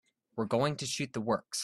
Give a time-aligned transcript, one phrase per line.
[0.35, 1.59] We're going to shoot the works.